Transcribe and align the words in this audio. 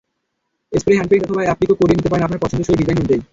Spray, 0.79 0.95
hand paint 0.97 1.23
অথবা 1.25 1.41
অ্যাপ্লিকও 1.47 1.79
করিয়ে 1.79 1.97
নিতে 1.97 2.09
পারেন 2.11 2.23
আপনার 2.27 2.43
পছন্দসই 2.43 2.77
ডিজাইন 2.79 2.97
অনুযায়ী। 3.01 3.21